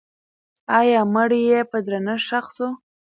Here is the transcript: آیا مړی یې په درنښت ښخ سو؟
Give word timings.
آیا 0.79 1.01
مړی 1.13 1.41
یې 1.49 1.59
په 1.71 1.77
درنښت 1.85 2.23
ښخ 2.27 2.45
سو؟ 2.55 2.67